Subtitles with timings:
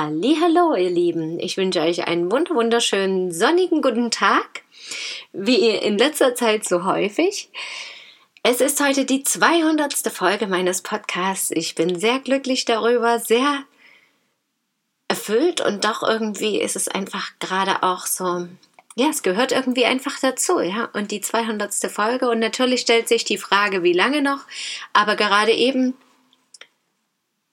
[0.00, 1.40] Hallo, ihr Lieben.
[1.40, 4.62] Ich wünsche euch einen wunderschönen sonnigen guten Tag,
[5.32, 7.50] wie in letzter Zeit so häufig.
[8.44, 9.94] Es ist heute die 200.
[10.12, 11.50] Folge meines Podcasts.
[11.50, 13.64] Ich bin sehr glücklich darüber, sehr
[15.08, 18.46] erfüllt und doch irgendwie ist es einfach gerade auch so,
[18.94, 20.90] ja, es gehört irgendwie einfach dazu, ja.
[20.92, 21.74] Und die 200.
[21.90, 24.46] Folge und natürlich stellt sich die Frage, wie lange noch,
[24.92, 25.94] aber gerade eben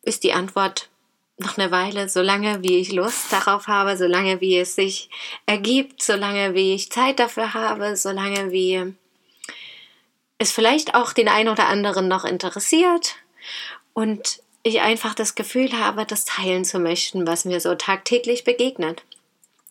[0.04, 0.92] ist die Antwort
[1.38, 5.10] noch eine Weile, solange wie ich Lust darauf habe, solange wie es sich
[5.46, 8.94] ergibt, solange wie ich Zeit dafür habe, solange wie
[10.38, 13.16] es vielleicht auch den einen oder anderen noch interessiert
[13.94, 19.04] und ich einfach das Gefühl habe, das teilen zu möchten, was mir so tagtäglich begegnet.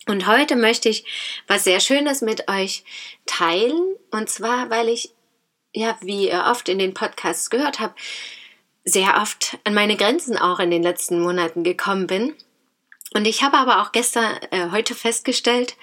[0.06, 1.05] Und heute möchte ich
[1.46, 2.84] was sehr Schönes mit euch
[3.27, 3.96] teilen.
[4.11, 5.11] Und zwar, weil ich,
[5.72, 7.98] ja, wie ihr oft in den Podcasts gehört habt,
[8.84, 12.34] sehr oft an meine Grenzen auch in den letzten Monaten gekommen bin.
[13.14, 15.77] Und ich habe aber auch gestern, äh, heute festgestellt,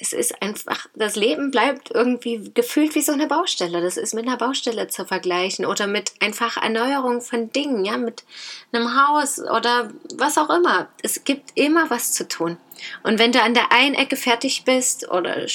[0.00, 3.80] es ist einfach, das Leben bleibt irgendwie gefühlt wie so eine Baustelle.
[3.80, 8.22] Das ist mit einer Baustelle zu vergleichen oder mit einfach Erneuerung von Dingen, ja, mit
[8.70, 10.88] einem Haus oder was auch immer.
[11.02, 12.58] Es gibt immer was zu tun.
[13.02, 15.48] Und wenn du an der einen Ecke fertig bist oder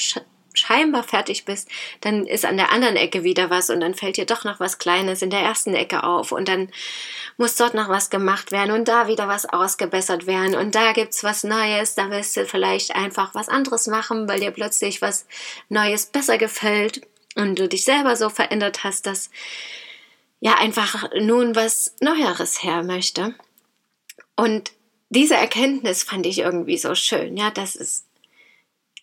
[0.66, 1.68] scheinbar fertig bist,
[2.00, 4.78] dann ist an der anderen Ecke wieder was und dann fällt dir doch noch was
[4.78, 6.70] Kleines in der ersten Ecke auf und dann
[7.36, 11.24] muss dort noch was gemacht werden und da wieder was ausgebessert werden und da gibt's
[11.24, 15.26] was Neues, da willst du vielleicht einfach was anderes machen, weil dir plötzlich was
[15.68, 19.30] Neues besser gefällt und du dich selber so verändert hast, dass
[20.40, 23.34] ja einfach nun was Neueres her möchte.
[24.36, 24.72] Und
[25.08, 28.04] diese Erkenntnis fand ich irgendwie so schön, ja, dass es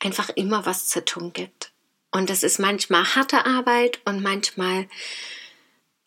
[0.01, 1.71] einfach immer was zu tun gibt.
[2.11, 4.87] Und es ist manchmal harte Arbeit und manchmal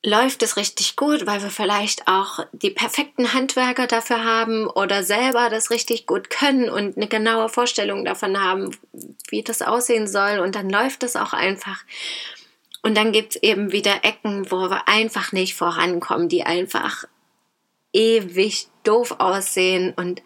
[0.04, 5.48] läuft es richtig gut, weil wir vielleicht auch die perfekten Handwerker dafür haben oder selber
[5.48, 8.76] das richtig gut können und eine genaue Vorstellung davon haben,
[9.30, 10.40] wie das aussehen soll.
[10.40, 11.84] Und dann läuft es auch einfach.
[12.82, 17.04] Und dann gibt es eben wieder Ecken, wo wir einfach nicht vorankommen, die einfach
[17.94, 20.20] ewig doof aussehen und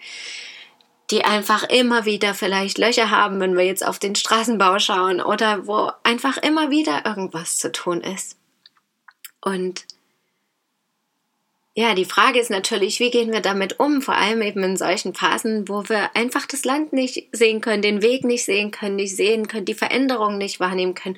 [1.11, 5.67] die einfach immer wieder vielleicht Löcher haben, wenn wir jetzt auf den Straßenbau schauen oder
[5.67, 8.37] wo einfach immer wieder irgendwas zu tun ist.
[9.41, 9.87] Und
[11.75, 15.15] ja, die Frage ist natürlich, wie gehen wir damit um, vor allem eben in solchen
[15.15, 19.15] Phasen, wo wir einfach das Land nicht sehen können, den Weg nicht sehen können, nicht
[19.15, 21.17] sehen können, die Veränderungen nicht wahrnehmen können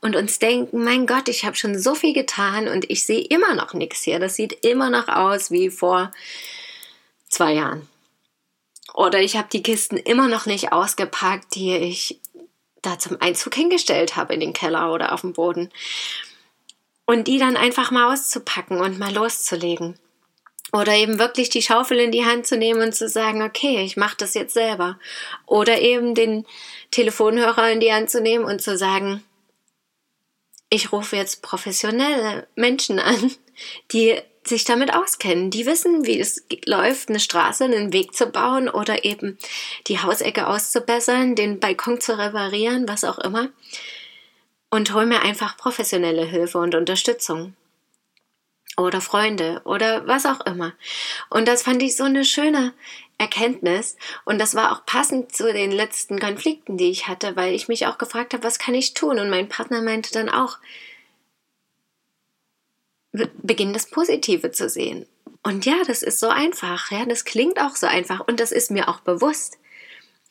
[0.00, 3.54] und uns denken, mein Gott, ich habe schon so viel getan und ich sehe immer
[3.54, 4.18] noch nichts hier.
[4.18, 6.10] Das sieht immer noch aus wie vor
[7.28, 7.88] zwei Jahren.
[8.94, 12.20] Oder ich habe die Kisten immer noch nicht ausgepackt, die ich
[12.82, 15.70] da zum Einzug hingestellt habe in den Keller oder auf dem Boden.
[17.04, 19.98] Und die dann einfach mal auszupacken und mal loszulegen.
[20.72, 23.96] Oder eben wirklich die Schaufel in die Hand zu nehmen und zu sagen, okay, ich
[23.96, 24.98] mache das jetzt selber.
[25.46, 26.46] Oder eben den
[26.92, 29.24] Telefonhörer in die Hand zu nehmen und zu sagen,
[30.68, 33.32] ich rufe jetzt professionelle Menschen an,
[33.92, 35.50] die sich damit auskennen.
[35.50, 39.38] Die wissen, wie es läuft, eine Straße, einen Weg zu bauen oder eben
[39.86, 43.48] die Hausecke auszubessern, den Balkon zu reparieren, was auch immer.
[44.70, 47.54] Und hol mir einfach professionelle Hilfe und Unterstützung.
[48.76, 50.74] Oder Freunde oder was auch immer.
[51.28, 52.72] Und das fand ich so eine schöne
[53.18, 53.96] Erkenntnis.
[54.24, 57.86] Und das war auch passend zu den letzten Konflikten, die ich hatte, weil ich mich
[57.86, 59.18] auch gefragt habe, was kann ich tun?
[59.18, 60.58] Und mein Partner meinte dann auch,
[63.12, 65.06] beginnen das Positive zu sehen.
[65.42, 68.70] Und ja, das ist so einfach, ja, das klingt auch so einfach und das ist
[68.70, 69.58] mir auch bewusst.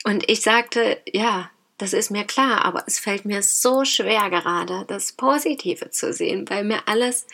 [0.05, 4.85] Und ich sagte, ja, das ist mir klar, aber es fällt mir so schwer gerade,
[4.87, 7.25] das Positive zu sehen, weil mir alles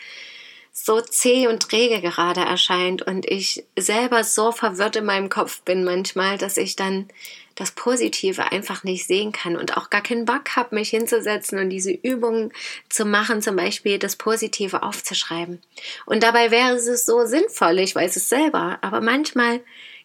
[0.78, 5.84] so zäh und träge gerade erscheint und ich selber so verwirrt in meinem Kopf bin
[5.84, 7.08] manchmal, dass ich dann
[7.54, 11.70] das Positive einfach nicht sehen kann und auch gar keinen Bock habe, mich hinzusetzen und
[11.70, 12.52] diese Übungen
[12.90, 15.62] zu machen, zum Beispiel das Positive aufzuschreiben.
[16.04, 19.60] Und dabei wäre es so sinnvoll, ich weiß es selber, aber manchmal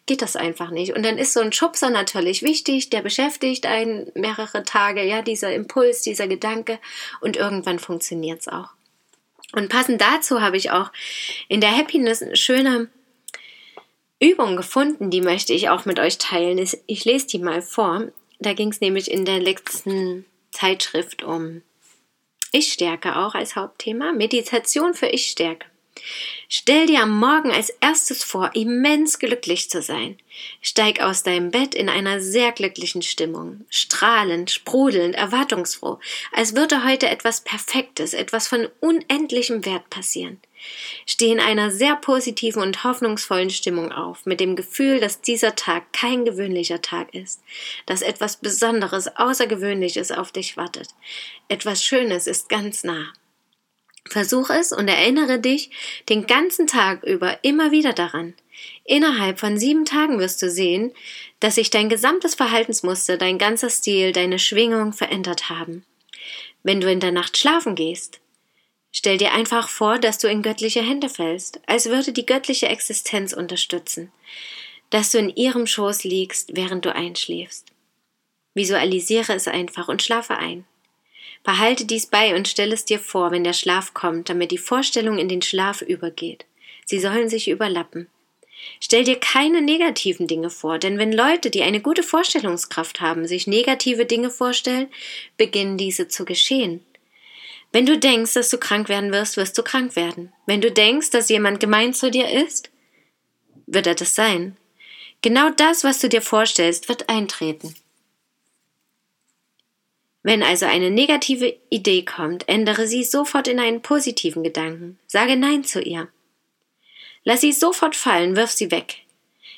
[0.06, 0.96] geht das einfach nicht.
[0.96, 5.54] Und dann ist so ein Schubser natürlich wichtig, der beschäftigt einen mehrere Tage, ja, dieser
[5.54, 6.78] Impuls, dieser Gedanke
[7.20, 8.70] und irgendwann funktioniert es auch.
[9.52, 10.90] Und passend dazu habe ich auch
[11.48, 12.88] in der Happiness eine schöne
[14.20, 16.64] Übung gefunden, die möchte ich auch mit euch teilen.
[16.86, 18.08] Ich lese die mal vor.
[18.38, 21.62] Da ging es nämlich in der letzten Zeitschrift um
[22.52, 24.12] Ich-Stärke auch als Hauptthema.
[24.12, 25.71] Meditation für Ich-Stärke.
[26.48, 30.18] Stell dir am Morgen als erstes vor, immens glücklich zu sein.
[30.60, 35.98] Steig aus deinem Bett in einer sehr glücklichen Stimmung, strahlend, sprudelnd, erwartungsfroh,
[36.32, 40.40] als würde heute etwas Perfektes, etwas von unendlichem Wert passieren.
[41.06, 45.92] Steh in einer sehr positiven und hoffnungsvollen Stimmung auf, mit dem Gefühl, dass dieser Tag
[45.92, 47.42] kein gewöhnlicher Tag ist,
[47.86, 50.88] dass etwas Besonderes, Außergewöhnliches auf dich wartet.
[51.48, 53.12] Etwas Schönes ist ganz nah.
[54.08, 55.70] Versuch es und erinnere dich
[56.08, 58.34] den ganzen Tag über immer wieder daran.
[58.84, 60.92] Innerhalb von sieben Tagen wirst du sehen,
[61.40, 65.84] dass sich dein gesamtes Verhaltensmuster, dein ganzer Stil, deine Schwingung verändert haben.
[66.62, 68.20] Wenn du in der Nacht schlafen gehst,
[68.90, 73.32] stell dir einfach vor, dass du in göttliche Hände fällst, als würde die göttliche Existenz
[73.32, 74.12] unterstützen,
[74.90, 77.68] dass du in ihrem Schoß liegst, während du einschläfst.
[78.54, 80.66] Visualisiere es einfach und schlafe ein.
[81.44, 85.18] Behalte dies bei und stell es dir vor, wenn der Schlaf kommt, damit die Vorstellung
[85.18, 86.44] in den Schlaf übergeht.
[86.86, 88.08] Sie sollen sich überlappen.
[88.80, 93.46] Stell dir keine negativen Dinge vor, denn wenn Leute, die eine gute Vorstellungskraft haben, sich
[93.46, 94.88] negative Dinge vorstellen,
[95.36, 96.84] beginnen diese zu geschehen.
[97.72, 100.32] Wenn du denkst, dass du krank werden wirst, wirst du krank werden.
[100.46, 102.70] Wenn du denkst, dass jemand gemein zu dir ist,
[103.66, 104.56] wird er das sein.
[105.22, 107.74] Genau das, was du dir vorstellst, wird eintreten.
[110.22, 114.98] Wenn also eine negative Idee kommt, ändere sie sofort in einen positiven Gedanken.
[115.06, 116.08] Sage Nein zu ihr.
[117.24, 118.98] Lass sie sofort fallen, wirf sie weg.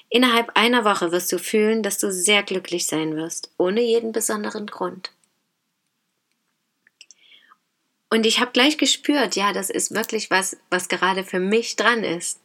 [0.08, 4.66] Innerhalb einer Woche wirst du fühlen, dass du sehr glücklich sein wirst, ohne jeden besonderen
[4.66, 5.10] Grund.
[8.10, 12.04] Und ich habe gleich gespürt, ja, das ist wirklich was, was gerade für mich dran
[12.04, 12.38] ist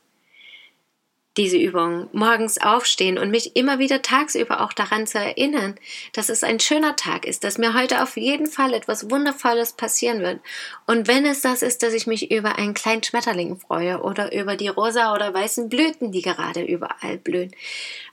[1.40, 5.76] diese Übung, morgens aufstehen und mich immer wieder tagsüber auch daran zu erinnern,
[6.12, 10.20] dass es ein schöner Tag ist, dass mir heute auf jeden Fall etwas Wundervolles passieren
[10.20, 10.42] wird.
[10.86, 14.58] Und wenn es das ist, dass ich mich über einen kleinen Schmetterling freue oder über
[14.58, 17.56] die rosa oder weißen Blüten, die gerade überall blühen.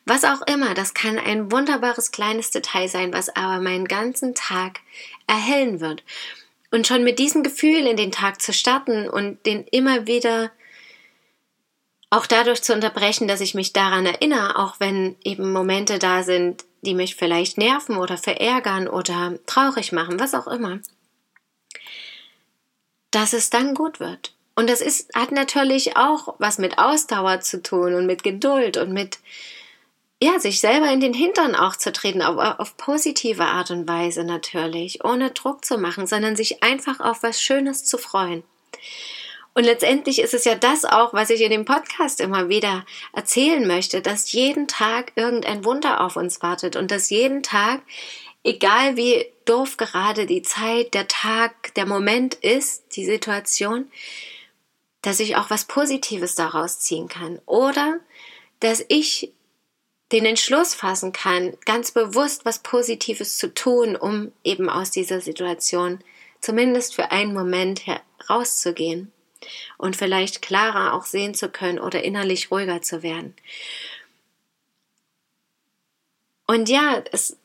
[0.04, 4.78] Was auch immer, das kann ein wunderbares kleines Detail sein, was aber meinen ganzen Tag
[5.26, 6.04] erhellen wird.
[6.70, 10.52] Und schon mit diesem Gefühl in den Tag zu starten und den immer wieder
[12.16, 16.64] auch dadurch zu unterbrechen, dass ich mich daran erinnere, auch wenn eben Momente da sind,
[16.80, 20.80] die mich vielleicht nerven oder verärgern oder traurig machen, was auch immer,
[23.10, 24.32] dass es dann gut wird.
[24.54, 28.92] Und das ist, hat natürlich auch was mit Ausdauer zu tun und mit Geduld und
[28.92, 29.18] mit,
[30.22, 34.24] ja, sich selber in den Hintern auch zu treten, auf, auf positive Art und Weise
[34.24, 38.42] natürlich, ohne Druck zu machen, sondern sich einfach auf was Schönes zu freuen.
[39.56, 43.66] Und letztendlich ist es ja das auch, was ich in dem Podcast immer wieder erzählen
[43.66, 47.80] möchte, dass jeden Tag irgendein Wunder auf uns wartet und dass jeden Tag,
[48.44, 53.90] egal wie doof gerade die Zeit, der Tag, der Moment ist, die Situation,
[55.00, 57.40] dass ich auch was Positives daraus ziehen kann.
[57.46, 58.00] Oder
[58.60, 59.32] dass ich
[60.12, 66.00] den Entschluss fassen kann, ganz bewusst was Positives zu tun, um eben aus dieser Situation
[66.42, 69.12] zumindest für einen Moment herauszugehen
[69.78, 73.34] und vielleicht klarer auch sehen zu können oder innerlich ruhiger zu werden.
[76.46, 77.36] Und ja, es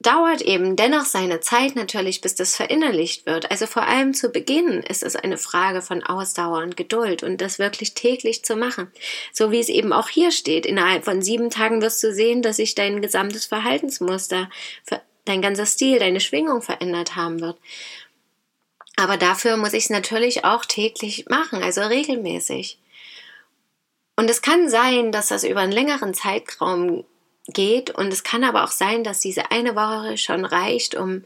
[0.00, 3.50] dauert eben dennoch seine Zeit natürlich, bis das verinnerlicht wird.
[3.50, 7.58] Also vor allem zu Beginn ist es eine Frage von Ausdauer und Geduld und das
[7.58, 8.90] wirklich täglich zu machen.
[9.32, 10.64] So wie es eben auch hier steht.
[10.64, 14.48] Innerhalb von sieben Tagen wirst du sehen, dass sich dein gesamtes Verhaltensmuster,
[15.26, 17.58] dein ganzer Stil, deine Schwingung verändert haben wird.
[19.00, 22.78] Aber dafür muss ich es natürlich auch täglich machen, also regelmäßig.
[24.14, 27.04] Und es kann sein, dass das über einen längeren Zeitraum
[27.46, 31.24] geht und es kann aber auch sein, dass diese eine Woche schon reicht, um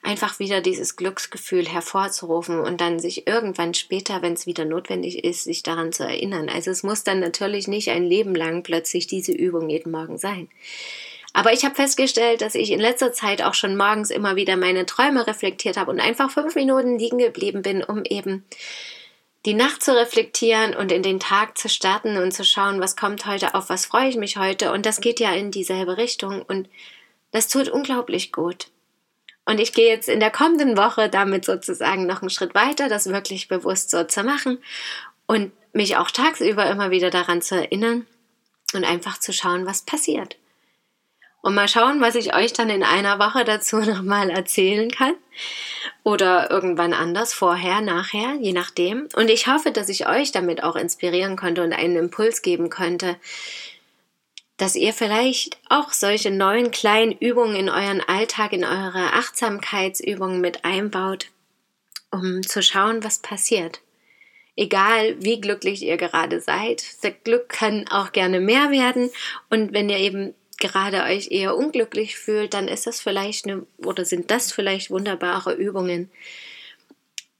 [0.00, 5.42] einfach wieder dieses Glücksgefühl hervorzurufen und dann sich irgendwann später, wenn es wieder notwendig ist,
[5.42, 6.48] sich daran zu erinnern.
[6.48, 10.48] Also es muss dann natürlich nicht ein Leben lang plötzlich diese Übung jeden Morgen sein.
[11.32, 14.86] Aber ich habe festgestellt, dass ich in letzter Zeit auch schon morgens immer wieder meine
[14.86, 18.44] Träume reflektiert habe und einfach fünf Minuten liegen geblieben bin, um eben
[19.44, 23.26] die Nacht zu reflektieren und in den Tag zu starten und zu schauen, was kommt
[23.26, 24.72] heute auf, was freue ich mich heute.
[24.72, 26.68] Und das geht ja in dieselbe Richtung und
[27.30, 28.68] das tut unglaublich gut.
[29.44, 33.06] Und ich gehe jetzt in der kommenden Woche damit sozusagen noch einen Schritt weiter, das
[33.06, 34.58] wirklich bewusst so zu machen
[35.26, 38.06] und mich auch tagsüber immer wieder daran zu erinnern
[38.74, 40.36] und einfach zu schauen, was passiert.
[41.40, 45.14] Und mal schauen, was ich euch dann in einer Woche dazu nochmal erzählen kann.
[46.02, 49.08] Oder irgendwann anders, vorher, nachher, je nachdem.
[49.14, 53.16] Und ich hoffe, dass ich euch damit auch inspirieren konnte und einen Impuls geben könnte,
[54.56, 60.64] dass ihr vielleicht auch solche neuen kleinen Übungen in euren Alltag, in eure Achtsamkeitsübungen mit
[60.64, 61.28] einbaut,
[62.10, 63.80] um zu schauen, was passiert.
[64.56, 69.08] Egal wie glücklich ihr gerade seid, das Glück kann auch gerne mehr werden
[69.48, 74.04] und wenn ihr eben gerade euch eher unglücklich fühlt, dann ist das vielleicht eine oder
[74.04, 76.10] sind das vielleicht wunderbare Übungen,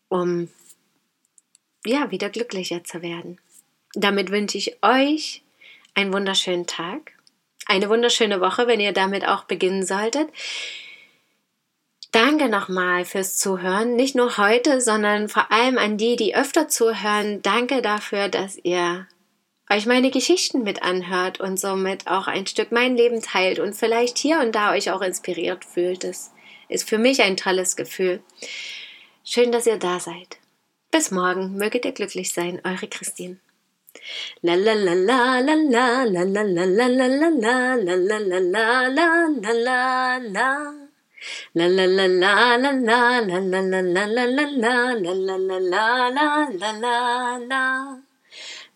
[0.09, 0.49] um
[1.85, 3.41] ja, wieder glücklicher zu werden.
[3.95, 5.43] Damit wünsche ich euch
[5.95, 7.13] einen wunderschönen Tag,
[7.67, 10.29] eine wunderschöne Woche, wenn ihr damit auch beginnen solltet.
[12.13, 17.43] Danke nochmal fürs Zuhören, nicht nur heute, sondern vor allem an die, die öfter zuhören.
[17.43, 19.07] Danke dafür, dass ihr
[19.71, 24.19] euch meine Geschichten mit anhört und somit auch ein Stück mein Leben teilt und vielleicht
[24.19, 26.05] hier und da euch auch inspiriert fühlt.
[26.05, 26.33] Das
[26.69, 28.21] ist für mich ein tolles Gefühl.
[29.25, 30.39] Schön, dass ihr da seid.
[30.91, 33.37] Bis morgen, möget ihr glücklich sein, eure Christine.